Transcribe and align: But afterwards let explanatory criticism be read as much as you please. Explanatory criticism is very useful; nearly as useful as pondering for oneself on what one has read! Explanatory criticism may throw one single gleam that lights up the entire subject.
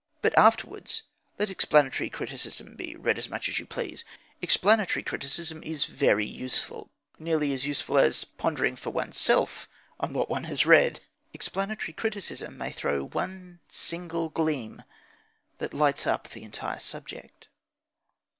But 0.23 0.35
afterwards 0.35 1.03
let 1.37 1.51
explanatory 1.51 2.09
criticism 2.09 2.75
be 2.75 2.95
read 2.95 3.19
as 3.19 3.29
much 3.29 3.47
as 3.47 3.59
you 3.59 3.67
please. 3.67 4.03
Explanatory 4.41 5.03
criticism 5.03 5.61
is 5.63 5.85
very 5.85 6.25
useful; 6.25 6.89
nearly 7.19 7.53
as 7.53 7.67
useful 7.67 7.99
as 7.99 8.25
pondering 8.25 8.75
for 8.75 8.89
oneself 8.89 9.69
on 9.99 10.13
what 10.13 10.27
one 10.27 10.45
has 10.45 10.65
read! 10.65 11.01
Explanatory 11.35 11.93
criticism 11.93 12.57
may 12.57 12.71
throw 12.71 13.03
one 13.05 13.59
single 13.67 14.29
gleam 14.29 14.81
that 15.59 15.71
lights 15.71 16.07
up 16.07 16.29
the 16.29 16.41
entire 16.41 16.79
subject. 16.79 17.49